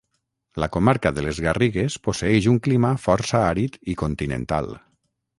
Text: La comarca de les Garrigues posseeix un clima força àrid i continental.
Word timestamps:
La 0.61 0.67
comarca 0.75 1.09
de 1.17 1.25
les 1.25 1.41
Garrigues 1.47 1.97
posseeix 2.07 2.47
un 2.53 2.57
clima 2.67 2.91
força 3.03 3.43
àrid 3.51 3.77
i 3.93 3.95
continental. 4.03 4.71